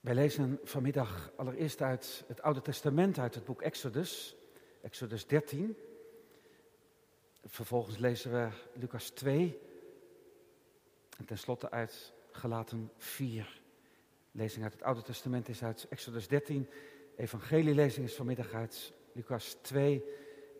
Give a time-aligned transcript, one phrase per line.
[0.00, 4.36] Wij lezen vanmiddag allereerst uit het Oude Testament, uit het boek Exodus,
[4.82, 5.76] Exodus 13.
[7.44, 9.58] Vervolgens lezen we Lucas 2
[11.18, 13.60] en tenslotte uit Galaten 4.
[14.32, 16.68] Lezing uit het Oude Testament is uit Exodus 13.
[17.16, 20.04] Evangelielezing is vanmiddag uit Lucas 2.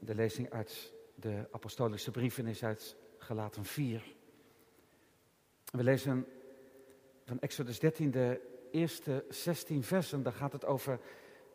[0.01, 4.15] De lezing uit de apostolische brieven is uit Galaten 4.
[5.65, 6.27] We lezen
[7.25, 10.23] van Exodus 13 de eerste 16 versen.
[10.23, 11.01] Daar gaat het over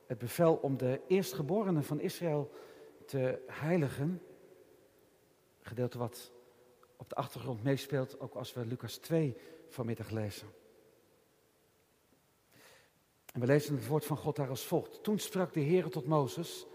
[0.06, 2.52] het bevel om de eerstgeborenen van Israël
[3.06, 4.22] te heiligen.
[5.62, 6.32] Gedeelte wat
[6.98, 9.38] op de achtergrond meespeelt, ook als we Lucas 2
[9.70, 10.48] vanmiddag lezen.
[13.34, 15.04] En we lezen het woord van God daar als volgt.
[15.04, 16.66] Toen sprak de Heer tot Mozes,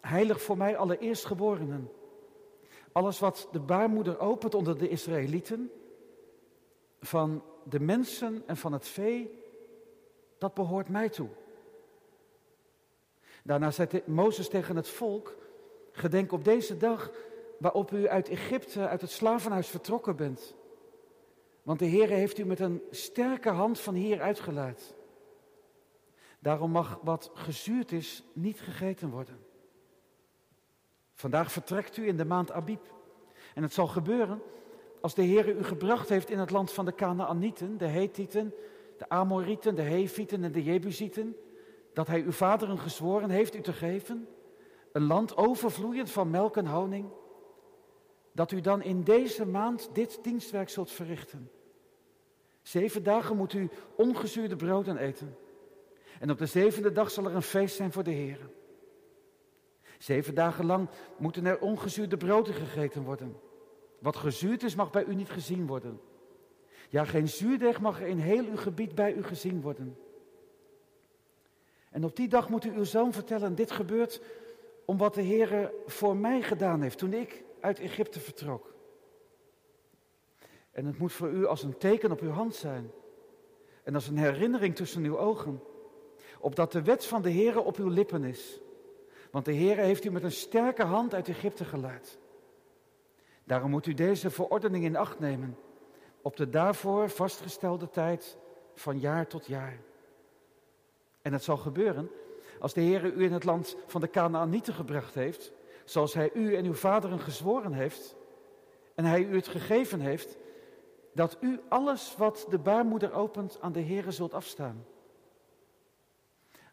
[0.00, 1.90] heilig voor mij alle eerstgeborenen.
[2.92, 5.70] Alles wat de baarmoeder opent onder de Israëlieten,
[7.00, 9.41] van de mensen en van het vee,
[10.42, 11.28] dat behoort mij toe.
[13.42, 15.36] Daarna zei Mozes tegen het volk,
[15.92, 17.10] gedenk op deze dag
[17.58, 20.54] waarop u uit Egypte, uit het slavenhuis vertrokken bent.
[21.62, 24.94] Want de Heer heeft u met een sterke hand van hier uitgeleid.
[26.38, 29.46] Daarom mag wat gezuurd is niet gegeten worden.
[31.14, 32.86] Vandaag vertrekt u in de maand Abib.
[33.54, 34.42] En het zal gebeuren
[35.00, 38.54] als de Heer u gebracht heeft in het land van de Canaanieten, de Hethieten,
[39.02, 41.36] de Amorieten, de Hefieten en de Jebusieten,
[41.92, 44.28] dat hij uw vaderen gezworen heeft u te geven,
[44.92, 47.08] een land overvloeiend van melk en honing,
[48.32, 51.50] dat u dan in deze maand dit dienstwerk zult verrichten.
[52.62, 55.36] Zeven dagen moet u ongezuurde broden eten.
[56.20, 58.50] En op de zevende dag zal er een feest zijn voor de Heer.
[59.98, 63.36] Zeven dagen lang moeten er ongezuurde broden gegeten worden.
[63.98, 66.00] Wat gezuurd is, mag bij u niet gezien worden.
[66.92, 69.96] Ja, geen zuurdeeg mag er in heel uw gebied bij u gezien worden.
[71.90, 74.22] En op die dag moet u uw zoon vertellen, dit gebeurt
[74.84, 78.74] om wat de Heer voor mij gedaan heeft toen ik uit Egypte vertrok.
[80.70, 82.90] En het moet voor u als een teken op uw hand zijn
[83.82, 85.62] en als een herinnering tussen uw ogen,
[86.38, 88.60] opdat de wet van de Heer op uw lippen is.
[89.30, 92.18] Want de Heer heeft u met een sterke hand uit Egypte geleid.
[93.44, 95.56] Daarom moet u deze verordening in acht nemen
[96.22, 98.36] op de daarvoor vastgestelde tijd
[98.74, 99.78] van jaar tot jaar.
[101.22, 102.10] En het zal gebeuren
[102.60, 105.52] als de Heer u in het land van de Canaanieten gebracht heeft,
[105.84, 108.14] zoals Hij u en uw vaderen gezworen heeft,
[108.94, 110.36] en Hij u het gegeven heeft,
[111.12, 114.84] dat u alles wat de baarmoeder opent aan de Heere zult afstaan.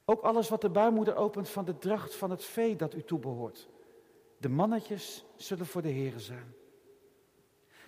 [0.05, 3.67] Ook alles wat de baarmoeder opent van de dracht van het vee dat u toebehoort.
[4.37, 6.53] De mannetjes zullen voor de Heere zijn.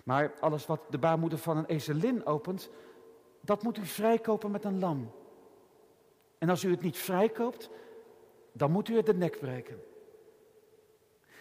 [0.02, 2.70] Maar alles wat de baarmoeder van een ezelin opent,
[3.40, 5.10] dat moet u vrijkopen met een lam.
[6.38, 7.70] En als u het niet vrijkoopt,
[8.52, 9.82] dan moet u het de nek breken.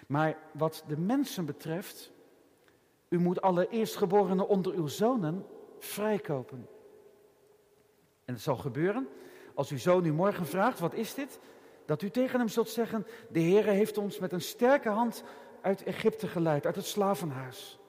[0.07, 2.11] Maar wat de mensen betreft,
[3.09, 5.45] u moet alle eerstgeborenen onder uw zonen
[5.79, 6.67] vrijkopen.
[8.25, 9.07] En het zal gebeuren,
[9.53, 11.39] als uw zoon u morgen vraagt, wat is dit?
[11.85, 15.23] Dat u tegen hem zult zeggen, de Heere heeft ons met een sterke hand
[15.61, 17.80] uit Egypte geleid, uit het slavenhuis.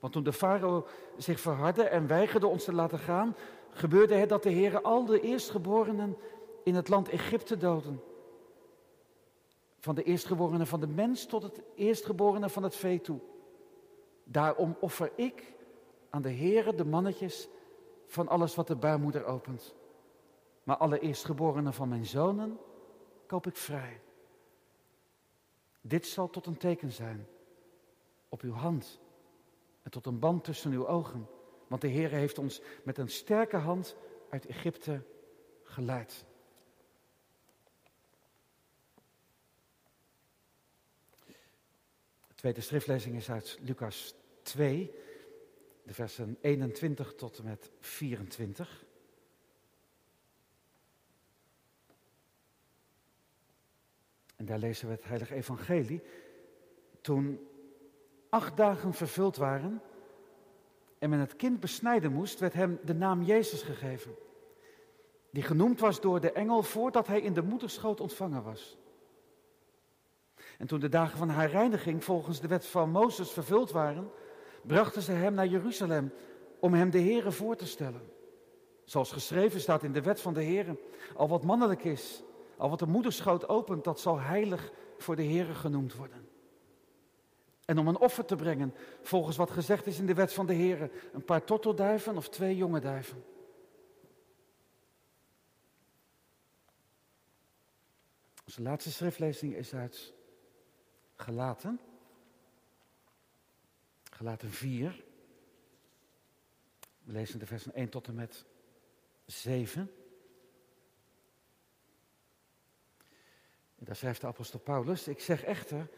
[0.00, 0.86] Want toen de farao
[1.16, 3.36] zich verhardde en weigerde ons te laten gaan,
[3.70, 6.16] gebeurde het dat de Heere al de eerstgeborenen
[6.64, 8.02] in het land Egypte doden.
[9.78, 13.20] Van de eerstgeborenen van de mens tot het eerstgeborene van het vee toe.
[14.24, 15.54] Daarom offer ik
[16.10, 17.48] aan de Heere de mannetjes
[18.06, 19.74] van alles wat de baarmoeder opent.
[20.62, 22.58] Maar alle eerstgeborenen van mijn zonen
[23.26, 24.00] koop ik vrij.
[25.80, 27.26] Dit zal tot een teken zijn
[28.28, 29.00] op uw hand
[29.90, 31.28] tot een band tussen uw ogen.
[31.68, 33.96] Want de Heer heeft ons met een sterke hand
[34.30, 35.02] uit Egypte
[35.62, 36.24] geleid.
[42.26, 44.90] De tweede schriftlezing is uit Lucas 2,
[45.82, 48.84] de versen 21 tot en met 24.
[54.36, 56.02] En daar lezen we het heilige evangelie.
[57.00, 57.49] Toen
[58.30, 59.82] acht dagen vervuld waren
[60.98, 64.14] en men het kind besnijden moest, werd hem de naam Jezus gegeven.
[65.30, 68.78] Die genoemd was door de engel voordat hij in de moederschoot ontvangen was.
[70.58, 74.10] En toen de dagen van haar reiniging volgens de wet van Mozes vervuld waren,
[74.62, 76.12] brachten ze hem naar Jeruzalem
[76.60, 78.02] om hem de Here voor te stellen.
[78.84, 80.78] Zoals geschreven staat in de wet van de Here,
[81.14, 82.22] al wat mannelijk is,
[82.56, 86.28] al wat de moederschoot opent, dat zal heilig voor de Here genoemd worden.
[87.64, 90.52] En om een offer te brengen, volgens wat gezegd is in de wet van de
[90.52, 93.24] Heer, een paar tortelduiven of twee jonge duiven.
[98.44, 100.12] Onze laatste schriftlezing is uit
[101.16, 101.80] Gelaten.
[104.10, 105.04] Gelaten 4.
[107.02, 108.44] We lezen de versen 1 tot en met
[109.26, 109.90] 7.
[113.74, 115.88] En daar schrijft de apostel Paulus, ik zeg echter,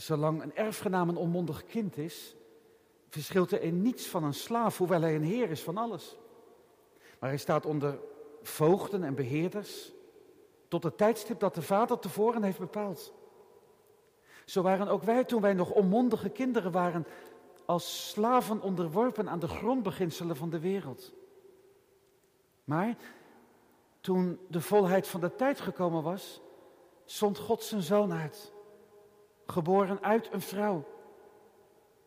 [0.00, 2.36] zolang een erfgenaam een onmondig kind is,
[3.08, 6.16] verschilt er in niets van een slaaf, hoewel hij een heer is van alles.
[7.18, 7.98] Maar hij staat onder
[8.42, 9.92] voogden en beheerders,
[10.68, 13.12] tot het tijdstip dat de vader tevoren heeft bepaald.
[14.44, 17.06] Zo waren ook wij toen wij nog onmondige kinderen waren,
[17.64, 21.12] als slaven onderworpen aan de grondbeginselen van de wereld.
[22.64, 22.96] Maar
[24.00, 26.40] toen de volheid van de tijd gekomen was,
[27.04, 28.52] zond God zijn zoon uit.
[29.50, 30.84] Geboren uit een vrouw.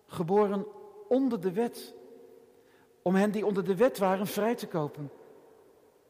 [0.06, 0.66] Geboren
[1.08, 1.94] onder de wet.
[3.02, 5.12] Om hen die onder de wet waren vrij te kopen.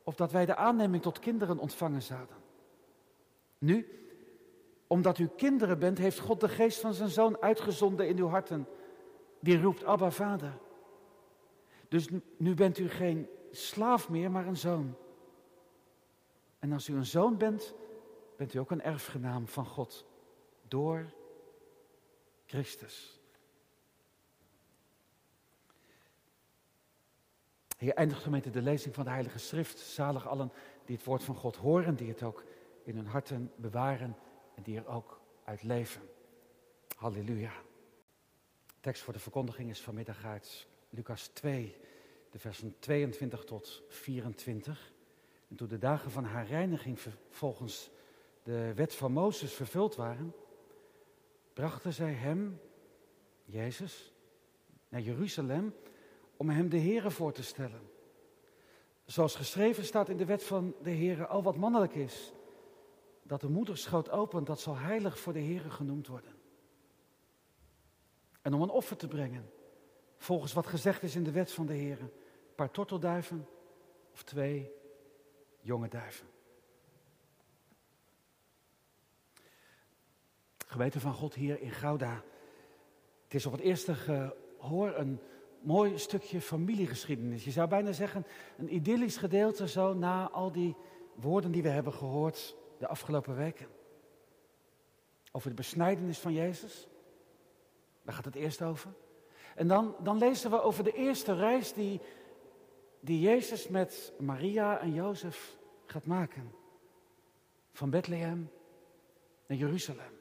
[0.03, 2.35] Opdat wij de aanneming tot kinderen ontvangen zouden.
[3.57, 3.87] Nu,
[4.87, 8.67] omdat u kinderen bent, heeft God de geest van zijn zoon uitgezonden in uw harten.
[9.39, 10.57] Die roept Abba Vader.
[11.87, 14.95] Dus nu bent u geen slaaf meer, maar een zoon.
[16.59, 17.73] En als u een zoon bent,
[18.37, 20.05] bent u ook een erfgenaam van God
[20.67, 21.05] door
[22.51, 23.19] Christus.
[27.77, 29.79] Hier eindigt gemeente de lezing van de Heilige Schrift.
[29.79, 30.51] Zalig allen
[30.85, 32.43] die het woord van God horen, die het ook
[32.83, 34.17] in hun harten bewaren
[34.55, 36.01] en die er ook uit leven.
[36.95, 37.53] Halleluja.
[38.79, 41.77] Tekst voor de verkondiging is vanmiddag uit Lucas 2,
[42.29, 44.93] de versen 22 tot 24.
[45.47, 46.99] En toen de dagen van haar reiniging
[47.29, 47.89] volgens
[48.43, 50.33] de wet van Mozes vervuld waren,
[51.53, 52.59] brachten zij hem,
[53.45, 54.13] Jezus,
[54.89, 55.73] naar Jeruzalem
[56.37, 57.89] om hem de Here voor te stellen.
[59.05, 62.33] Zoals geschreven staat in de wet van de Here, al wat mannelijk is,
[63.23, 66.35] dat de moederschoot opent, dat zal heilig voor de Here genoemd worden.
[68.41, 69.51] En om een offer te brengen,
[70.17, 73.47] volgens wat gezegd is in de wet van de Here, een paar tortelduiven
[74.13, 74.71] of twee
[75.59, 76.27] jonge duiven.
[80.71, 82.23] Geweten van God hier in Gouda.
[83.23, 85.19] Het is op het eerste gehoor een
[85.61, 87.43] mooi stukje familiegeschiedenis.
[87.43, 88.25] Je zou bijna zeggen
[88.57, 90.75] een idyllisch gedeelte zo na al die
[91.15, 93.67] woorden die we hebben gehoord de afgelopen weken.
[95.31, 96.87] Over de besnijdenis van Jezus.
[98.03, 98.93] Daar gaat het eerst over.
[99.55, 102.01] En dan, dan lezen we over de eerste reis die,
[102.99, 106.51] die Jezus met Maria en Jozef gaat maken.
[107.71, 108.49] Van Bethlehem
[109.47, 110.19] naar Jeruzalem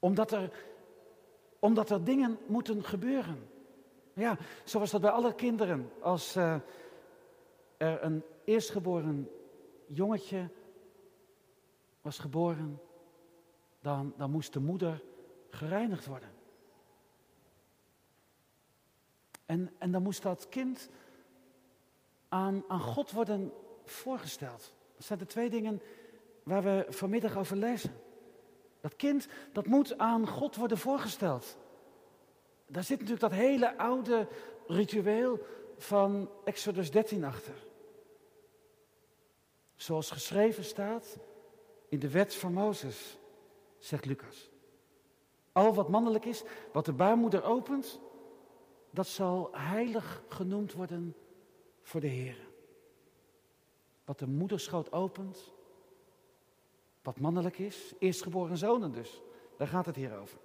[0.00, 0.52] omdat er,
[1.58, 3.48] omdat er dingen moeten gebeuren.
[4.12, 5.90] Ja, zoals dat bij alle kinderen.
[6.00, 6.54] Als uh,
[7.76, 9.30] er een eerstgeboren
[9.86, 10.50] jongetje
[12.00, 12.80] was geboren,
[13.80, 15.02] dan, dan moest de moeder
[15.50, 16.30] gereinigd worden.
[19.46, 20.90] En, en dan moest dat kind
[22.28, 23.52] aan, aan God worden
[23.84, 24.72] voorgesteld.
[24.96, 25.82] Dat zijn de twee dingen
[26.42, 27.92] waar we vanmiddag over lezen.
[28.80, 31.56] Dat kind, dat moet aan God worden voorgesteld.
[32.66, 34.28] Daar zit natuurlijk dat hele oude
[34.66, 35.38] ritueel
[35.76, 37.54] van Exodus 13 achter.
[39.76, 41.18] Zoals geschreven staat
[41.88, 43.18] in de wet van Mozes,
[43.78, 44.50] zegt Lucas.
[45.52, 48.00] Al wat mannelijk is, wat de baarmoeder opent,
[48.90, 51.16] dat zal heilig genoemd worden
[51.82, 52.48] voor de Heer.
[54.04, 55.52] Wat de moederschoot opent,
[57.02, 59.22] wat mannelijk is, eerstgeboren zonen dus.
[59.56, 60.38] Daar gaat het hier over.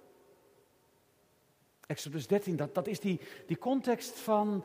[1.86, 4.64] Exodus 13, dat, dat is die, die context van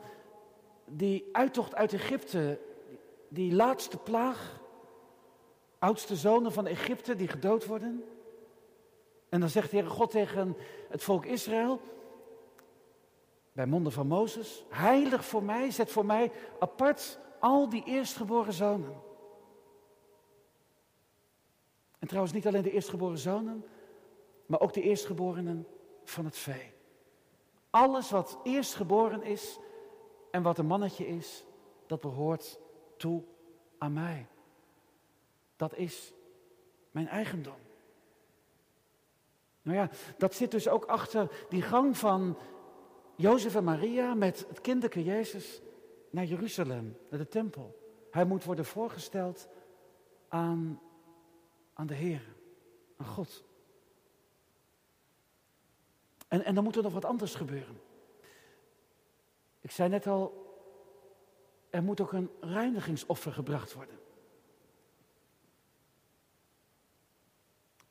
[0.84, 2.60] die uittocht uit Egypte,
[3.28, 4.60] die laatste plaag,
[5.78, 8.04] oudste zonen van Egypte die gedood worden.
[9.28, 10.56] En dan zegt de Heere God tegen
[10.88, 11.80] het volk Israël,
[13.52, 19.10] bij monden van Mozes, heilig voor mij, zet voor mij apart al die eerstgeboren zonen.
[22.02, 23.64] En trouwens niet alleen de eerstgeboren zonen,
[24.46, 25.66] maar ook de eerstgeborenen
[26.04, 26.72] van het vee.
[27.70, 29.58] Alles wat eerstgeboren is
[30.30, 31.44] en wat een mannetje is,
[31.86, 32.60] dat behoort
[32.96, 33.22] toe
[33.78, 34.26] aan mij.
[35.56, 36.12] Dat is
[36.90, 37.58] mijn eigendom.
[39.62, 42.36] Nou ja, dat zit dus ook achter die gang van
[43.16, 45.62] Jozef en Maria met het kinderke Jezus
[46.10, 47.78] naar Jeruzalem, naar de tempel.
[48.10, 49.48] Hij moet worden voorgesteld
[50.28, 50.80] aan
[51.72, 52.34] aan de Heer,
[52.96, 53.44] aan God.
[56.28, 57.80] En, en dan moet er nog wat anders gebeuren.
[59.60, 60.40] Ik zei net al,
[61.70, 64.00] er moet ook een reinigingsoffer gebracht worden.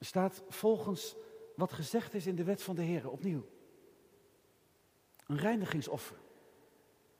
[0.05, 1.15] staat volgens
[1.55, 3.45] wat gezegd is in de wet van de Heer opnieuw.
[5.27, 6.17] Een reinigingsoffer.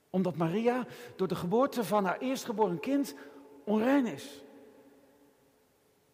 [0.10, 3.15] Omdat Maria door de geboorte van haar eerstgeboren kind
[3.65, 4.44] onrein is.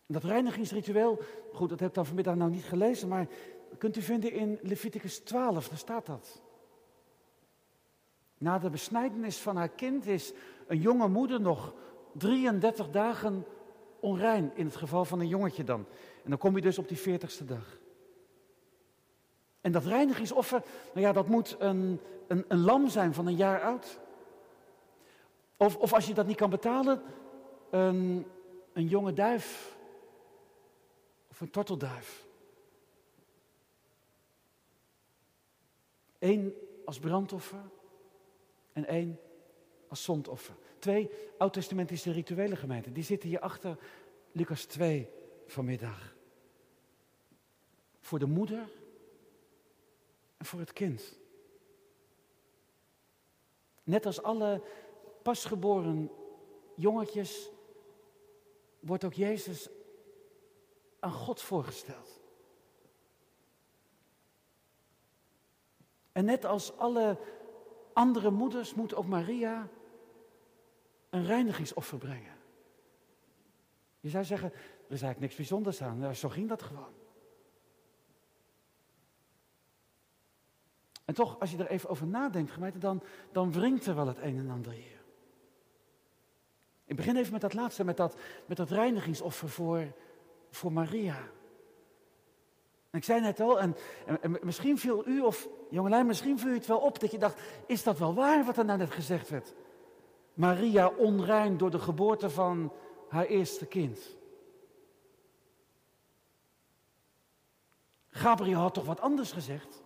[0.08, 1.20] Dat reinigingsritueel,
[1.54, 3.28] goed, dat heb ik dan vanmiddag nou niet gelezen, maar
[3.78, 6.42] kunt u vinden in Leviticus 12, daar staat dat.
[8.38, 10.34] Na de besnijdenis van haar kind is
[10.68, 11.74] een jonge moeder nog
[12.14, 13.46] 33 dagen
[14.00, 15.86] onrein, in het geval van een jongetje dan.
[16.24, 17.78] En dan kom je dus op die 40ste dag.
[19.62, 23.62] En dat reinigingsoffer, nou ja, dat moet een, een, een lam zijn van een jaar
[23.62, 24.00] oud.
[25.58, 27.02] Of, of als je dat niet kan betalen,
[27.70, 28.26] een,
[28.74, 29.76] een jonge duif.
[31.39, 32.25] Een tortelduif.
[36.20, 36.53] Eén
[36.86, 37.70] als brandoffer
[38.74, 39.20] en één
[39.88, 40.56] als zondoffer.
[40.79, 42.94] Twee oud-testamentische rituele gemeenten.
[42.94, 43.77] Die zitten hier achter
[44.32, 45.10] Lucas 2
[45.48, 46.15] vanmiddag.
[48.00, 48.70] Voor de moeder
[50.38, 51.17] en voor het kind.
[53.84, 54.62] Net als alle
[55.22, 56.12] pasgeboren
[56.75, 57.50] jongetjes
[58.79, 59.70] wordt ook Jezus
[61.00, 62.20] aan God voorgesteld.
[66.12, 67.18] En net als alle
[67.94, 69.68] andere moeders moet ook Maria
[71.10, 72.36] een reinigingsoffer brengen.
[74.00, 74.60] Je zou zeggen, er
[74.94, 75.98] is eigenlijk niks bijzonders aan.
[75.98, 76.94] Nou, zo ging dat gewoon.
[81.06, 84.18] En toch, als je er even over nadenkt, gemeente, dan, dan wringt er wel het
[84.18, 85.01] een en ander hier.
[86.86, 89.94] Ik begin even met dat laatste, met dat, met dat reinigingsoffer voor,
[90.50, 91.18] voor Maria.
[92.89, 93.75] En ik zei net al, en,
[94.22, 97.42] en, misschien viel u, of jongelui, misschien viel u het wel op dat je dacht,
[97.66, 99.54] is dat wel waar wat er nou net gezegd werd?
[100.34, 102.72] Maria onrein door de geboorte van
[103.10, 104.16] haar eerste kind.
[108.10, 109.84] Gabriel had toch wat anders gezegd?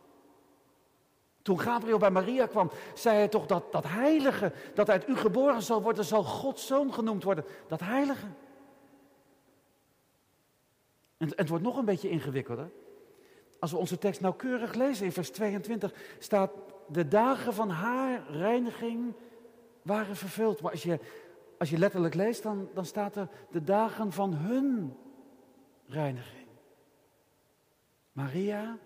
[1.41, 5.61] Toen Gabriel bij Maria kwam, zei hij toch dat dat heilige, dat uit u geboren
[5.61, 7.45] zal worden, zal Gods zoon genoemd worden.
[7.67, 8.25] Dat heilige.
[11.21, 12.71] En het wordt nog een beetje ingewikkelder.
[13.59, 16.51] Als we onze tekst nauwkeurig lezen in vers 22, staat
[16.87, 19.13] de dagen van haar reiniging
[19.81, 20.61] waren vervuld.
[20.61, 20.99] Maar als je,
[21.57, 24.97] als je letterlijk leest, dan, dan staat er de dagen van hun
[25.85, 26.47] reiniging.
[28.11, 28.77] Maria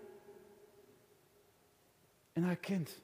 [2.32, 3.02] en haar kind.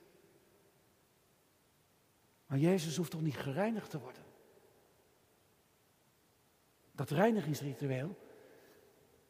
[2.46, 4.22] Maar Jezus hoeft toch niet gereinigd te worden?
[6.92, 8.16] Dat reinigingsritueel,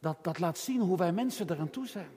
[0.03, 2.11] dat, dat laat zien hoe wij mensen eraan toe zijn.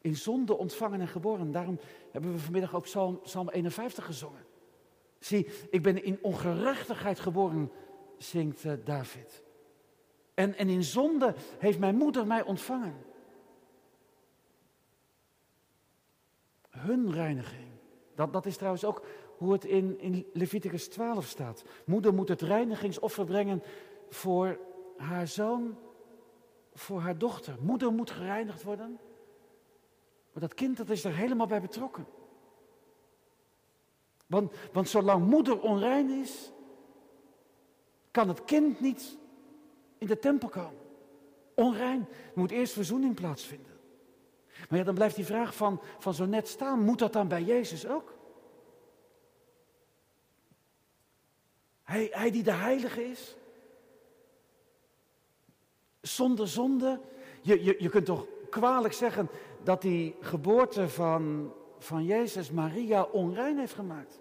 [0.00, 1.52] In zonde ontvangen en geboren.
[1.52, 1.78] Daarom
[2.10, 4.46] hebben we vanmiddag ook Psalm, Psalm 51 gezongen.
[5.18, 7.70] Zie, ik ben in ongerechtigheid geboren,
[8.18, 9.42] zingt uh, David.
[10.34, 13.04] En, en in zonde heeft mijn moeder mij ontvangen.
[16.70, 17.68] Hun reiniging.
[18.14, 19.04] Dat, dat is trouwens ook
[19.36, 21.64] hoe het in, in Leviticus 12 staat.
[21.84, 23.62] Moeder moet het reinigingsoffer brengen
[24.08, 24.58] voor
[24.96, 25.78] haar zoon,
[26.74, 27.56] voor haar dochter.
[27.60, 28.98] Moeder moet gereinigd worden.
[30.32, 32.06] Maar dat kind dat is er helemaal bij betrokken.
[34.26, 36.52] Want, want zolang moeder onrein is,
[38.10, 39.18] kan het kind niet
[39.98, 40.80] in de tempel komen.
[41.54, 42.00] Onrein.
[42.10, 43.76] Er moet eerst verzoening plaatsvinden.
[44.68, 46.80] Maar ja, dan blijft die vraag van, van zo net staan.
[46.80, 48.14] Moet dat dan bij Jezus ook?
[51.82, 53.36] Hij, hij die de heilige is.
[56.06, 57.00] Zonder zonde.
[57.40, 59.28] Je, je, je kunt toch kwalijk zeggen
[59.62, 64.18] dat die geboorte van, van Jezus Maria onrein heeft gemaakt.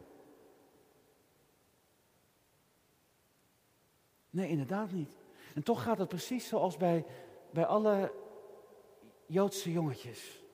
[4.29, 5.17] Nee, inderdaad niet.
[5.55, 7.05] En toch gaat het precies zoals bij,
[7.51, 8.11] bij alle
[9.25, 10.44] Joodse jongetjes.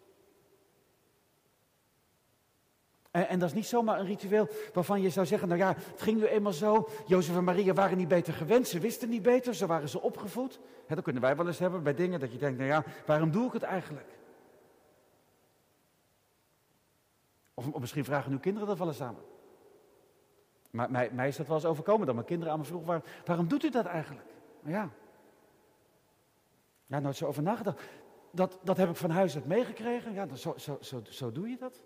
[3.12, 6.02] En, en, dat is niet zomaar een ritueel waarvan je zou zeggen, nou ja, het
[6.02, 6.90] ging nu eenmaal zo.
[7.06, 10.60] Jozef en Maria waren niet beter gewend, ze wisten niet beter, zo waren ze opgevoed.
[10.86, 13.32] He, dat kunnen wij wel eens hebben bij dingen dat je denkt, nou ja, waarom
[13.32, 14.08] doe ik het eigenlijk?
[17.54, 19.24] Of, of misschien vragen uw kinderen dat wel eens samen.
[20.70, 23.04] Maar mij, mij, is dat wel eens overkomen dat mijn kinderen aan me vroegen, waar,
[23.26, 24.28] waarom doet u dat eigenlijk?
[24.62, 24.90] Maar ja,
[26.86, 27.82] ja, nooit zo over nagedacht.
[28.32, 30.14] Dat, dat heb ik van huis uit meegekregen.
[30.14, 31.82] Ja, zo, zo, zo, zo doe je dat.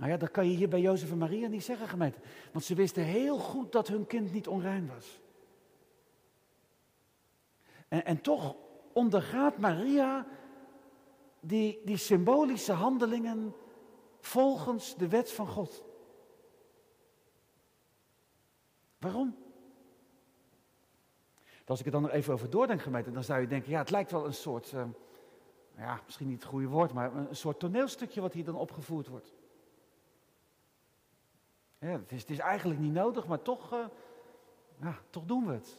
[0.00, 2.18] Nou ja, dat kan je hier bij Jozef en Maria niet zeggen, gemeente.
[2.52, 5.20] Want ze wisten heel goed dat hun kind niet onrein was.
[7.88, 8.56] En, en toch
[8.92, 10.26] ondergaat Maria
[11.40, 13.54] die, die symbolische handelingen
[14.20, 15.84] volgens de wet van God.
[18.98, 19.36] Waarom?
[21.66, 23.90] Als ik er dan nog even over doordenk, gemeente, dan zou je denken, ja, het
[23.90, 24.84] lijkt wel een soort, uh,
[25.76, 29.38] ja, misschien niet het goede woord, maar een soort toneelstukje wat hier dan opgevoerd wordt.
[31.80, 33.86] Ja, het, is, eigenlijk niet nodig, maar toch, uh,
[34.80, 35.76] ja, toch doen we het.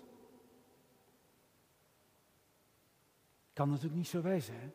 [3.54, 4.70] Kan natuurlijk niet zo wezen, hè?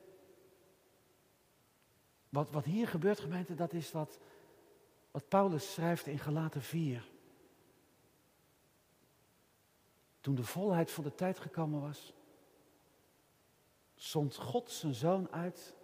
[2.28, 4.18] Wat, wat hier gebeurt, gemeente, dat is wat,
[5.10, 7.10] wat Paulus schrijft in Galaten 4.
[10.20, 12.12] Toen de volheid van de tijd gekomen was,
[13.94, 15.74] zond God zijn zoon uit,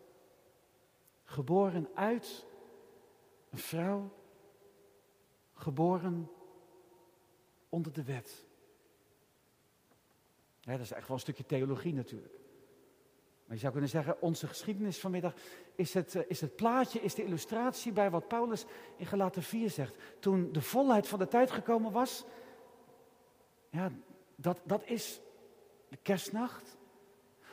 [1.25, 2.46] geboren uit
[3.50, 4.11] een vrouw,
[5.62, 6.31] geboren
[7.69, 8.45] onder de wet.
[10.61, 12.35] Dat is echt wel een stukje theologie natuurlijk.
[13.45, 15.35] Maar je zou kunnen zeggen, onze geschiedenis vanmiddag
[15.75, 18.64] is het, eh, is het plaatje, is de illustratie bij wat Paulus
[18.97, 19.97] in Galaten 4 zegt.
[20.19, 22.25] Toen de volheid van de tijd gekomen was,
[23.69, 23.92] ja,
[24.37, 25.21] dat, dat is
[25.88, 26.76] de kerstnacht.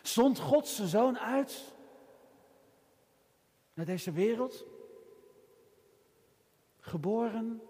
[0.01, 1.73] Zond God zijn zoon uit
[3.73, 4.65] naar deze wereld.
[6.79, 7.61] Geboren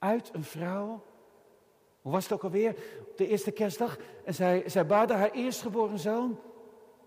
[0.00, 1.02] uit een vrouw.
[2.02, 2.76] Hoe was het ook alweer?
[3.00, 3.98] Op de eerste kerstdag.
[4.24, 6.40] En zij, zij baarde haar eerstgeboren zoon.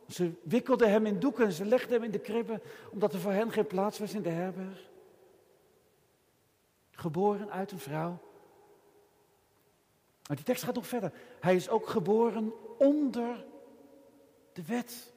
[0.08, 3.32] Ze wikkelde hem in doeken en ze legde hem in de kribben, omdat er voor
[3.32, 4.90] hen geen plaats was in de herberg.
[6.92, 8.18] Geboren uit een vrouw.
[10.28, 11.14] Maar die tekst gaat nog verder.
[11.40, 13.46] Hij is ook geboren onder
[14.54, 15.13] de wet.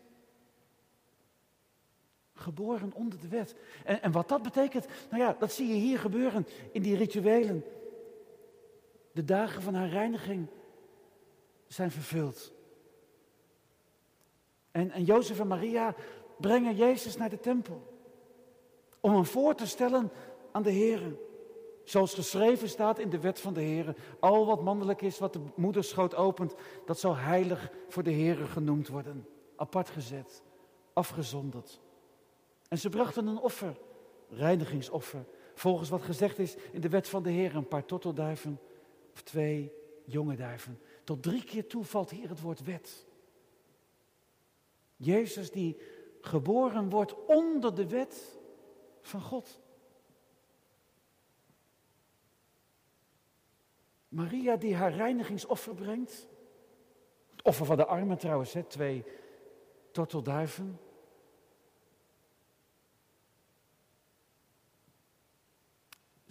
[2.47, 3.55] Geboren onder de wet.
[3.85, 7.65] En, en wat dat betekent, nou ja, dat zie je hier gebeuren in die rituelen.
[9.13, 10.47] De dagen van haar reiniging
[11.67, 12.53] zijn vervuld.
[14.71, 15.95] En, en Jozef en Maria
[16.39, 17.83] brengen Jezus naar de tempel.
[19.01, 20.11] Om hem voor te stellen
[20.53, 21.17] aan de Heer.
[21.85, 23.97] Zoals geschreven staat in de wet van de Heer.
[24.21, 26.55] Al wat mannelijk is, wat de moederschoot opent,
[26.85, 29.27] dat zal heilig voor de Heer genoemd worden.
[29.57, 30.43] Apart gezet,
[30.93, 31.85] afgezonderd.
[32.69, 33.77] En ze brachten een offer,
[34.29, 35.25] reinigingsoffer.
[35.55, 38.61] Volgens wat gezegd is in de wet van de Heer, een paar tortelduiven
[39.13, 39.73] of twee
[40.05, 40.81] jonge duiven.
[41.05, 43.07] Tot drie keer toe valt hier het woord wet.
[44.97, 45.81] Jezus die
[46.21, 48.39] geboren wordt onder de wet
[49.01, 49.61] van God.
[54.09, 56.29] Maria die haar reinigingsoffer brengt.
[57.31, 59.05] Het offer van de armen trouwens, hè, twee
[59.91, 60.79] tortelduiven.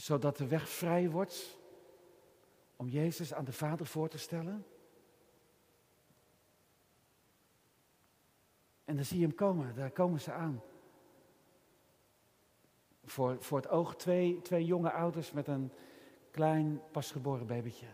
[0.06, 1.58] Zodat de weg vrij wordt
[2.76, 4.66] om Jezus aan de Vader voor te stellen.
[8.84, 10.62] En dan zie je hem komen, daar komen ze aan.
[13.04, 15.72] Voor, voor het oog twee, twee jonge ouders met een
[16.32, 17.90] klein pasgeboren babytje.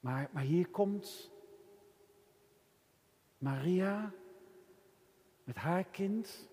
[0.00, 1.30] Maar, maar hier komt
[3.38, 4.12] Maria
[5.44, 6.48] met haar kind,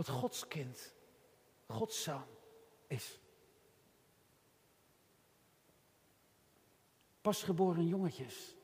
[0.00, 0.94] wat Gods kind,
[1.66, 2.26] Gods zoon
[2.86, 3.20] is.
[7.20, 8.56] pasgeboren jongetjes.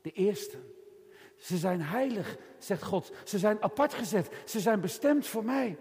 [0.00, 0.58] De eerste.
[1.36, 3.12] Ze zijn heilig, zegt God.
[3.24, 4.30] Ze zijn apart gezet.
[4.46, 5.78] Ze zijn bestemd voor mij.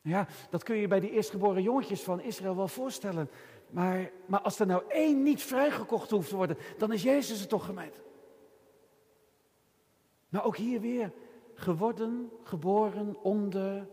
[0.00, 3.30] Ja, dat kun je bij die eerstgeboren jongetjes van Israël wel voorstellen.
[3.70, 7.48] Maar, maar als er nou één niet vrijgekocht hoeft te worden, dan is Jezus het
[7.48, 8.00] toch gemeend.
[10.28, 11.12] Maar ook hier weer,
[11.58, 13.88] geworden, geboren onder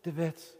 [0.00, 0.56] de wet.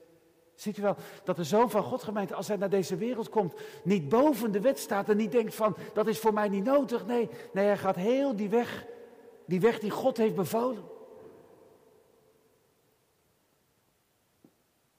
[0.55, 3.55] Ziet u wel dat de Zoon van God gemeente, als hij naar deze wereld komt,
[3.85, 7.07] niet boven de wet staat en niet denkt van, dat is voor mij niet nodig.
[7.07, 8.87] Nee, nee hij gaat heel die weg,
[9.47, 10.85] die weg die God heeft bevolen.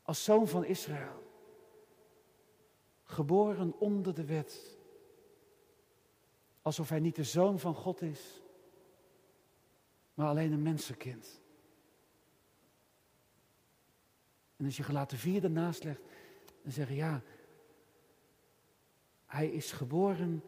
[0.01, 1.23] Als Zoon van Israël,
[3.03, 4.77] geboren onder de wet.
[6.61, 8.38] Alsof hij niet de Zoon van God is,
[10.19, 11.41] maar alleen een mensenkind.
[14.57, 16.01] En als je gelaten vier ernaast legt,
[16.63, 17.21] dan zeg je ja,
[19.25, 20.43] hij is geboren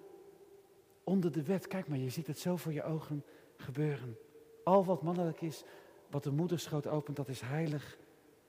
[1.03, 1.67] onder de wet.
[1.67, 3.25] Kijk maar, je ziet het zo voor je ogen
[3.57, 4.17] gebeuren.
[4.63, 5.63] Al wat mannelijk is,
[6.09, 7.97] wat de moederschoot opent, dat is heilig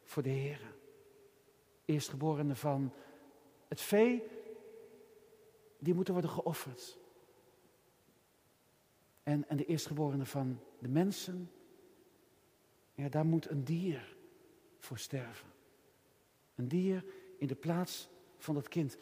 [0.03, 0.75] voor de Heer.
[1.85, 2.93] Eerstgeborene van
[3.69, 4.23] het vee,
[5.79, 6.99] die moeten worden geofferd.
[9.23, 11.51] En, en de eerstgeborene van de mensen,
[12.95, 14.17] ja, daar moet een dier
[14.79, 15.49] voor sterven.
[16.55, 17.05] Een dier
[17.39, 18.09] in de plaats
[18.39, 18.97] van dat kind.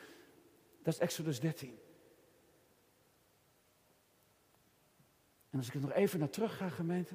[0.82, 1.78] Dat is Exodus 13.
[5.50, 7.14] En als ik er nog even naar terug ga, gemeente.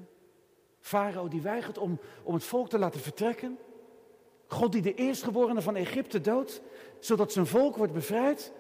[0.80, 3.58] Farao die weigert om, om het volk te laten vertrekken.
[4.48, 6.62] God die de eerstgeborene van Egypte doodt,
[7.00, 8.54] zodat zijn volk wordt bevrijd.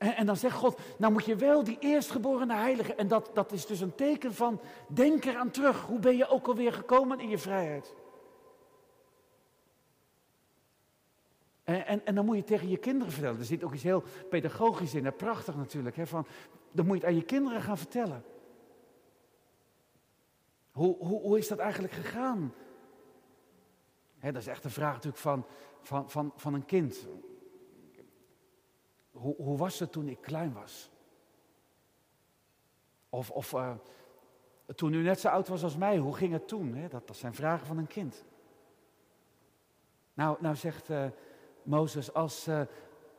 [0.00, 2.94] En, dan zegt God, nou moet je wel die eerstgeborene heilige.
[2.94, 5.80] En dat, dat is dus een teken van, denk eraan terug.
[5.80, 7.94] Hoe ben je ook alweer gekomen in je vrijheid?
[11.64, 13.38] En, en, en, dan moet je tegen je kinderen vertellen.
[13.38, 15.16] Er zit ook iets heel pedagogisch in.
[15.16, 15.96] Prachtig natuurlijk.
[15.96, 16.26] Hè, van,
[16.72, 18.24] dan moet je het aan je kinderen gaan vertellen.
[20.72, 22.54] Hoe, hoe, hoe is dat eigenlijk gegaan?
[24.18, 25.44] Hè, dat is echt een vraag natuurlijk van,
[25.82, 27.06] van, van, van een kind.
[29.20, 30.90] Hoe, hoe was het toen ik klein was?
[33.08, 33.72] Of, of uh,
[34.74, 36.74] toen u net zo oud was als mij, hoe ging het toen?
[36.74, 36.88] Hè?
[36.88, 38.24] Dat, dat zijn vragen van een kind.
[40.14, 41.04] Nou, nou zegt uh,
[41.62, 42.60] Mozes, als, uh,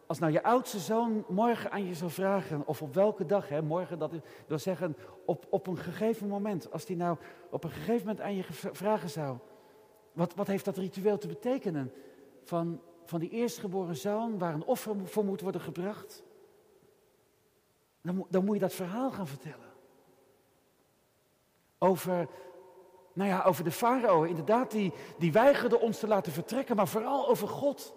[0.05, 3.61] als nou je oudste zoon morgen aan je zou vragen, of op welke dag, hè,
[3.61, 4.11] morgen, dat
[4.47, 7.17] wil zeggen op, op een gegeven moment, als die nou
[7.49, 9.37] op een gegeven moment aan je vragen zou,
[10.11, 11.93] wat, wat heeft dat ritueel te betekenen?
[12.43, 16.23] Van, van die eerstgeboren zoon waar een offer voor moet worden gebracht?
[18.01, 19.73] Dan, dan moet je dat verhaal gaan vertellen.
[21.77, 22.27] Over,
[23.13, 27.27] nou ja, over de farao, inderdaad, die, die weigerde ons te laten vertrekken, maar vooral
[27.27, 27.93] over God.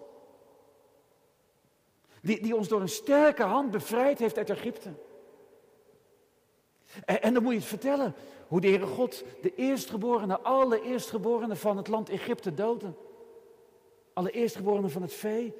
[2.21, 4.93] Die, die ons door een sterke hand bevrijd heeft uit Egypte.
[7.05, 8.15] En, dan moet je het vertellen.
[8.47, 12.93] Hoe de Heere God de eerstgeborenen, alle eerstgeborenen van het land Egypte doodde.
[14.15, 15.53] Alle eerstgeborenen van het vee.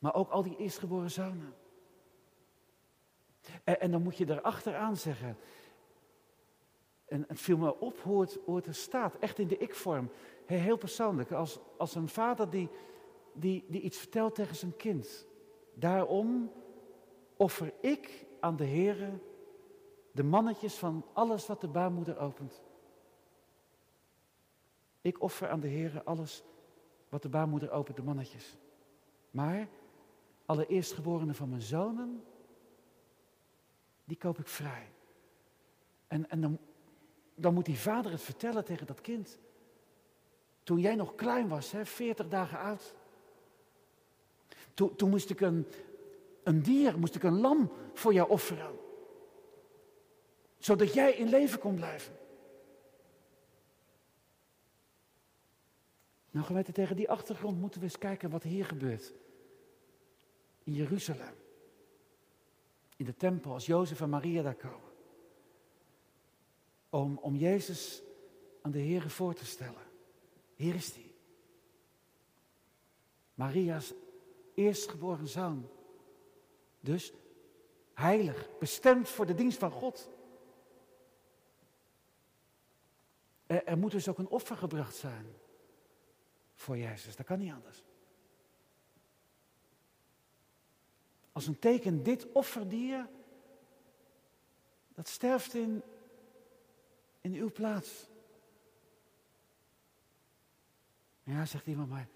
[0.00, 1.54] Maar ook al die eerstgeboren zonen.
[3.64, 5.36] En, en dan moet je erachteraan zeggen.
[7.06, 8.20] En het viel me op hoe
[8.56, 10.10] het, er staat, echt in de ik-vorm.
[10.46, 12.68] Heel persoonlijk, als, als een vader die,
[13.32, 15.26] die, die iets vertelt tegen zijn kind.
[15.74, 16.52] Daarom
[17.36, 19.10] offer ik aan de Heere
[20.12, 22.62] de mannetjes van alles wat de baarmoeder opent.
[25.08, 26.42] Ik offer aan de Heer alles
[27.08, 28.56] wat de baarmoeder opent, de mannetjes.
[29.30, 29.68] Maar
[30.46, 32.24] alle eerstgeborenen van mijn zonen,
[34.04, 34.88] die koop ik vrij.
[36.06, 36.58] En, en dan,
[37.34, 39.38] dan moet die vader het vertellen tegen dat kind.
[40.62, 42.94] Toen jij nog klein was, hè, 40 dagen oud.
[44.74, 45.66] Toen, toen moest ik een,
[46.42, 48.78] een dier, moest ik een lam voor jou offeren
[50.58, 52.12] zodat jij in leven kon blijven.
[56.38, 59.12] Nou, gemeente, tegen die achtergrond moeten we eens kijken wat hier gebeurt.
[60.64, 61.34] In Jeruzalem.
[62.96, 64.90] In de tempel, als Jozef en Maria daar komen.
[66.90, 68.02] Om, om Jezus
[68.62, 69.82] aan de Heer voor te stellen.
[70.54, 71.10] Hier is hij.
[73.34, 73.92] Maria's
[74.54, 75.68] eerstgeboren zoon.
[76.80, 77.12] Dus
[77.94, 80.08] heilig, bestemd voor de dienst van God.
[83.46, 85.26] Er moet dus ook een offer gebracht zijn
[86.58, 87.16] voor Jezus.
[87.16, 87.82] Dat kan niet anders.
[91.32, 93.08] Als een teken, dit offerdier,
[94.94, 95.82] dat sterft in,
[97.20, 98.06] in uw plaats.
[101.22, 102.08] Ja, zegt iemand, maar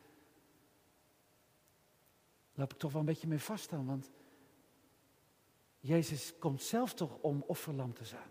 [2.54, 4.10] loop ik toch wel een beetje mee vast want
[5.80, 8.30] Jezus komt zelf toch om offerlam te zijn.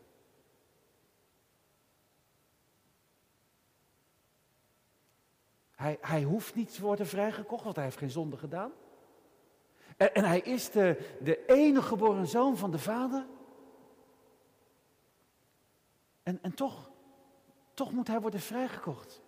[5.81, 8.71] Hij, hij hoeft niet te worden vrijgekocht, want hij heeft geen zonde gedaan.
[9.97, 13.25] En, en hij is de, de enige geboren zoon van de Vader.
[16.23, 16.91] En, en toch,
[17.73, 19.21] toch moet hij worden vrijgekocht.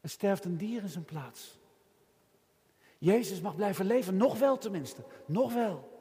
[0.00, 1.58] Er sterft een dier in zijn plaats.
[2.98, 5.92] Jezus mag blijven leven, nog wel tenminste, nog wel.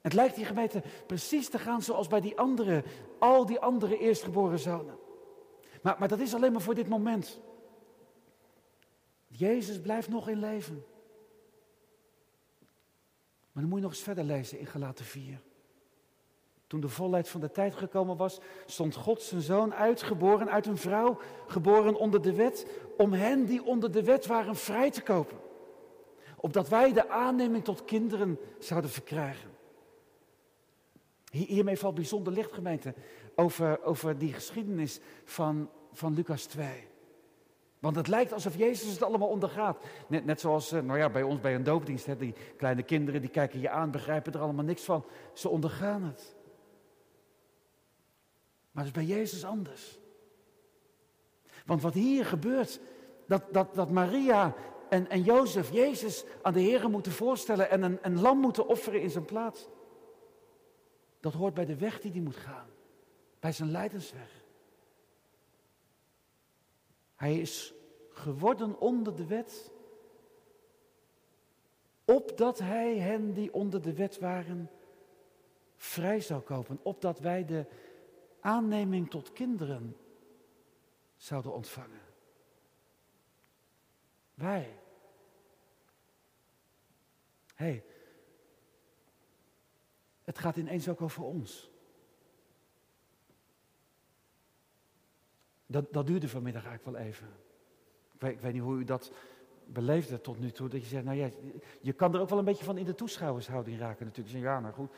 [0.00, 2.84] Het lijkt hier gemeente precies te gaan zoals bij die andere,
[3.18, 4.99] al die andere eerstgeboren zonen.
[5.80, 7.40] Maar, maar dat is alleen maar voor dit moment.
[9.26, 10.84] Jezus blijft nog in leven.
[13.52, 15.40] Maar dan moet je nog eens verder lezen in Galaten 4.
[16.66, 20.76] Toen de volheid van de tijd gekomen was, stond God zijn zoon uitgeboren uit een
[20.76, 22.66] vrouw, geboren onder de wet,
[22.96, 25.38] om hen die onder de wet waren vrij te kopen.
[26.36, 29.50] Opdat wij de aanneming tot kinderen zouden verkrijgen.
[31.30, 32.94] Hiermee valt bijzonder licht, gemeente,
[33.34, 36.88] over, over die geschiedenis van, van Lucas 2.
[37.78, 39.78] Want het lijkt alsof Jezus het allemaal ondergaat.
[40.08, 42.06] Net, net zoals eh, nou ja, bij ons bij een doopdienst.
[42.06, 45.04] Hè, die kleine kinderen die kijken je aan, begrijpen er allemaal niks van.
[45.32, 46.34] Ze ondergaan het.
[48.70, 49.98] Maar het is bij Jezus anders.
[51.66, 52.80] Want wat hier gebeurt,
[53.26, 54.54] dat, dat, dat Maria
[54.88, 59.02] en, en Jozef Jezus aan de Heer moeten voorstellen en een, een lam moeten offeren
[59.02, 59.68] in zijn plaats.
[61.20, 62.69] Dat hoort bij de weg die hij moet gaan.
[63.40, 64.44] Bij zijn lijdensweg.
[67.14, 67.74] Hij is
[68.10, 69.70] geworden onder de wet,
[72.04, 74.70] opdat hij hen die onder de wet waren
[75.76, 77.66] vrij zou kopen, opdat wij de
[78.40, 79.96] aanneming tot kinderen
[81.16, 82.00] zouden ontvangen.
[84.34, 84.78] Wij.
[87.54, 87.84] Hé, hey,
[90.22, 91.69] het gaat ineens ook over ons.
[95.70, 97.26] Dat, dat duurde vanmiddag eigenlijk wel even.
[98.12, 99.12] Ik weet, ik weet niet hoe u dat
[99.66, 100.68] beleefde tot nu toe.
[100.68, 101.30] Dat je zegt, nou ja,
[101.80, 104.38] je kan er ook wel een beetje van in de toeschouwershouding raken natuurlijk.
[104.38, 104.90] Ja, nou goed,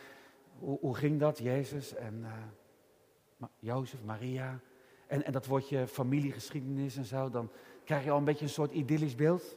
[0.59, 1.39] hoe, hoe ging dat?
[1.39, 4.61] Jezus en uh, Jozef, Maria.
[5.07, 7.31] En, en dat woordje familiegeschiedenis en zo.
[7.31, 7.51] Dan
[7.85, 9.57] krijg je al een beetje een soort idyllisch beeld.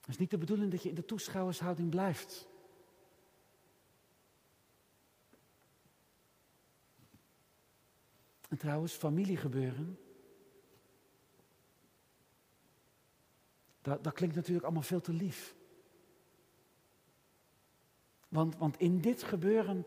[0.00, 2.49] Het is niet de bedoeling dat je in de toeschouwershouding blijft.
[8.50, 9.98] En trouwens, familiegebeuren.
[13.82, 15.54] Dat, dat klinkt natuurlijk allemaal veel te lief.
[18.28, 19.86] Want, want in dit gebeuren,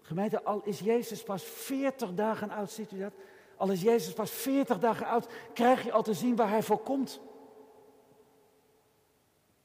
[0.00, 3.14] gemeente, al is Jezus pas 40 dagen oud, ziet u dat?
[3.56, 6.82] Al is Jezus pas 40 dagen oud, krijg je al te zien waar hij voor
[6.82, 7.20] komt.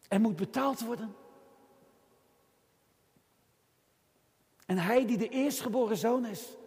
[0.08, 1.16] Er moet betaald worden.
[4.66, 6.58] En hij die de eerstgeboren zoon is,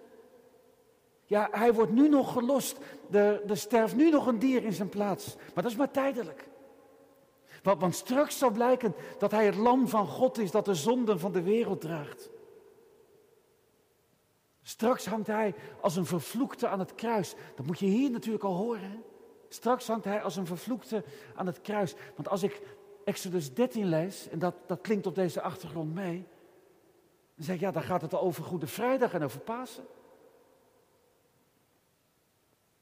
[1.29, 2.79] ja, hij wordt nu nog gelost.
[3.11, 5.37] Er, er sterft nu nog een dier in zijn plaats.
[5.37, 6.49] Maar dat is maar tijdelijk.
[7.63, 11.21] Want, want straks zal blijken dat hij het lam van God is dat de zonden
[11.21, 12.31] van de wereld draagt.
[14.63, 17.35] Straks hangt hij als een vervloekte aan het kruis.
[17.55, 19.05] Dat moet je hier natuurlijk al horen.
[19.49, 21.95] Straks hangt hij als een vervloekte aan het kruis.
[22.15, 22.63] Want als ik
[23.05, 26.27] Exodus 13 lees, en dat, dat klinkt op deze achtergrond mee,
[27.35, 29.85] dan zeg ik ja, dan gaat het over Goede Vrijdag en over Pasen.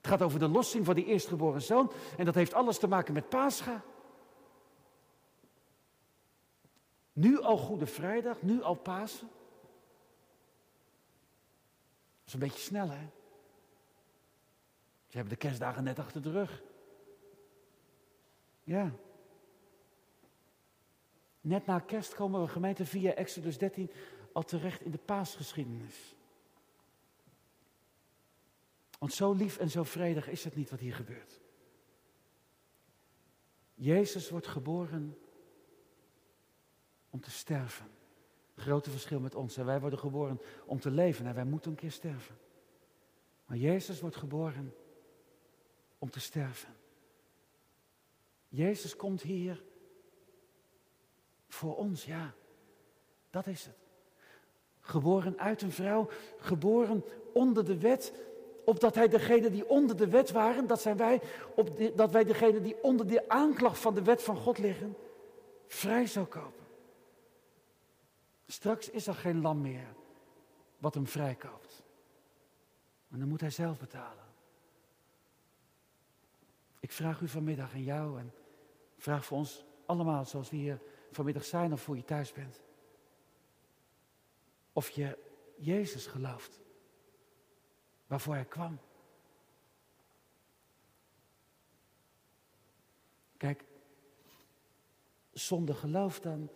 [0.07, 1.93] Het gaat over de lossing van die eerstgeboren zoon.
[2.17, 3.83] En dat heeft alles te maken met Pascha.
[7.13, 9.29] Nu al Goede Vrijdag, nu al Pasen.
[12.19, 13.09] Dat is een beetje snel, hè?
[15.07, 16.63] Ze hebben de kerstdagen net achter de rug.
[18.65, 18.91] Ja.
[21.41, 23.91] Net na kerst komen we gemeente via Exodus 13
[24.33, 26.16] al terecht in de paasgeschiedenis.
[28.99, 31.41] Want zo lief en zo vredig is het niet wat hier gebeurt.
[33.75, 35.19] Jezus wordt geboren
[37.11, 37.91] om te sterven.
[38.55, 39.57] Grote verschil met ons.
[39.57, 42.39] Wij worden geboren om te leven en wij moeten een keer sterven.
[43.47, 44.75] Maar Jezus wordt geboren
[45.99, 46.75] om te sterven.
[48.49, 49.65] Jezus komt hier
[51.49, 52.35] voor ons, ja.
[53.31, 53.77] Dat is het.
[54.81, 58.13] Geboren uit een vrouw, geboren onder de wet,
[58.67, 61.21] opdat hij degene die onder de wet waren, dat zijn wij,
[61.55, 64.97] op dat wij degene die onder de aanklacht van de wet van God liggen,
[65.67, 66.65] vrij zou kopen.
[68.47, 69.95] Straks is er geen lam meer
[70.79, 71.83] wat hem vrijkoopt.
[73.09, 74.25] Maar dan moet hij zelf betalen.
[76.81, 78.33] Ik vraag u vanmiddag en jou en
[78.97, 82.61] vraag voor ons allemaal zoals we hier vanmiddag zijn of voor je thuis bent.
[84.73, 85.19] Of je
[85.57, 86.61] Jezus gelooft
[88.07, 88.79] waarvoor hij kwam.
[93.37, 93.65] Kijk,
[95.33, 96.51] zonder geloof dan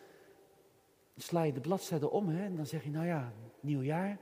[1.16, 4.18] sla je de bladzijde om hè, en dan zeg je, nou ja, nieuw jaar.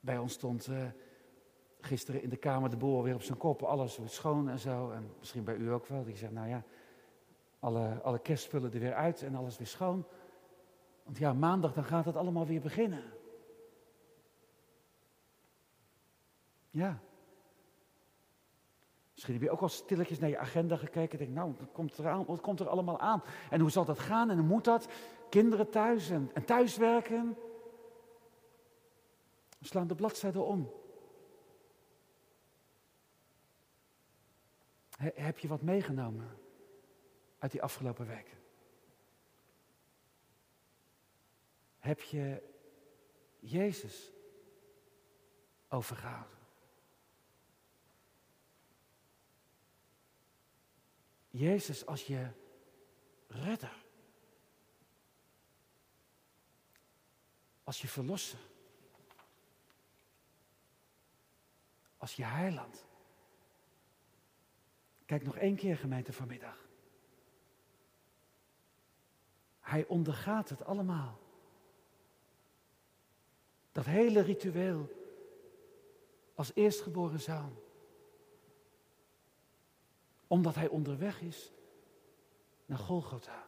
[0.00, 0.86] Bij ons stond uh,
[1.80, 4.90] gisteren in de kamer de boer weer op zijn kop, alles wordt schoon en zo.
[4.90, 6.04] En misschien bij u ook wel.
[6.04, 6.62] Die zegt, nou ja,
[7.58, 10.06] alle, alle kerstspullen er weer uit en alles weer schoon.
[11.06, 13.02] Want ja, maandag dan gaat het allemaal weer beginnen.
[16.70, 16.98] Ja.
[19.12, 21.18] Misschien heb je ook al stilletjes naar je agenda gekeken.
[21.18, 21.54] Denk, nou,
[22.18, 23.22] wat komt, er allemaal aan?
[23.50, 24.30] En hoe zal dat gaan?
[24.30, 24.88] En hoe moet dat?
[25.30, 27.36] Kinderen thuis en, en thuiswerken.
[29.58, 30.70] We slaan de bladzijde om.
[34.96, 36.38] heb je wat meegenomen
[37.38, 38.35] uit die afgelopen weken?
[41.86, 42.42] Heb je
[43.38, 44.12] Jezus
[45.68, 46.38] overgehouden?
[51.30, 52.30] Jezus als je
[53.26, 53.84] redder.
[57.64, 58.38] Als je verlosser.
[61.96, 62.84] Als je heiland.
[65.04, 66.68] Kijk nog één keer gemeente vanmiddag.
[69.60, 71.25] Hij ondergaat het allemaal.
[73.76, 74.88] Dat hele ritueel
[76.34, 77.56] als eerstgeboren zoon.
[80.26, 81.52] Omdat hij onderweg is
[82.66, 83.46] naar Golgotha.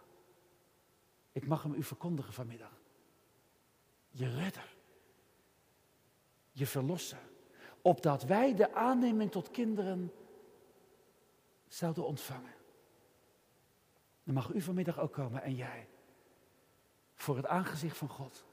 [1.33, 2.81] Ik mag hem u verkondigen vanmiddag.
[4.11, 4.77] Je redder.
[6.53, 7.31] Je verlosser.
[7.83, 10.13] Opdat wij de aanneming tot kinderen
[11.67, 12.55] zouden ontvangen.
[14.25, 15.89] Dan mag u vanmiddag ook komen en jij.
[17.15, 18.47] Voor het aangezicht van God.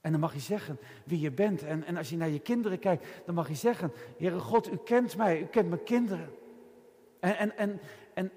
[0.00, 1.62] En dan mag je zeggen wie je bent.
[1.62, 4.76] En, en als je naar je kinderen kijkt, dan mag je zeggen: Heere God, u
[4.76, 6.30] kent mij, u kent mijn kinderen.
[7.20, 7.80] En, en, en,
[8.14, 8.32] en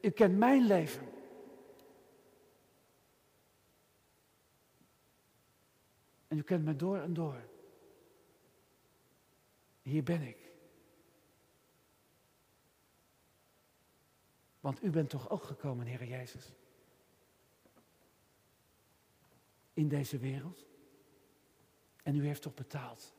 [0.00, 1.06] u kent mijn leven.
[6.28, 7.46] En u kent me door en door.
[9.82, 10.36] Hier ben ik.
[14.60, 16.52] Want u bent toch ook gekomen, Heer Jezus?
[19.74, 20.66] In deze wereld.
[22.08, 23.14] En u heeft toch betaald.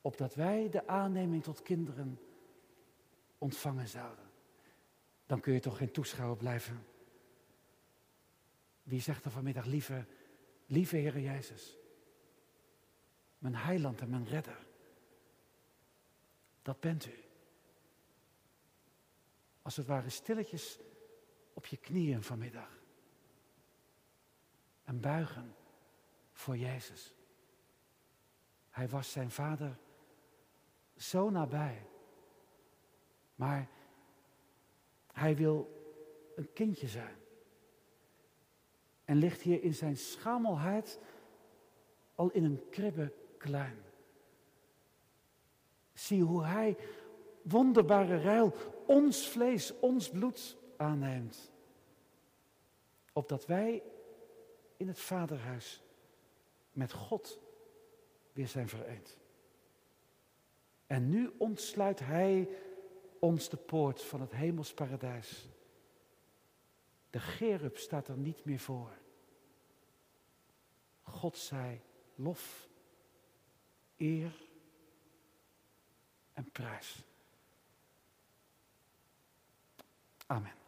[0.00, 2.20] Opdat wij de aanneming tot kinderen
[3.38, 4.30] ontvangen zouden.
[5.26, 6.86] Dan kun je toch geen toeschouwer blijven.
[8.82, 10.06] Wie zegt er vanmiddag, lieve,
[10.66, 11.76] lieve Heer Jezus.
[13.38, 14.66] Mijn heiland en mijn redder.
[16.62, 17.24] Dat bent u.
[19.62, 20.78] Als het ware stilletjes
[21.52, 22.82] op je knieën vanmiddag.
[24.84, 25.54] En buigen
[26.32, 27.13] voor Jezus.
[28.74, 29.78] Hij was zijn vader
[30.96, 31.86] zo nabij.
[33.34, 33.68] Maar
[35.12, 35.70] hij wil
[36.36, 37.16] een kindje zijn.
[39.04, 40.98] En ligt hier in zijn schamelheid
[42.14, 43.82] al in een kribbe klein.
[45.92, 46.76] Zie hoe hij
[47.42, 48.54] wonderbare ruil
[48.86, 51.52] ons vlees, ons bloed aanneemt.
[53.12, 53.82] Opdat wij
[54.76, 55.82] in het vaderhuis
[56.72, 57.42] met God
[58.34, 59.18] weer zijn vereend.
[60.86, 62.48] En nu ontsluit Hij
[63.18, 65.48] ons de poort van het hemels paradijs.
[67.10, 68.90] De gerub staat er niet meer voor.
[71.02, 71.82] God zij
[72.14, 72.68] lof,
[73.96, 74.48] eer
[76.32, 77.02] en prijs.
[80.26, 80.63] Amen.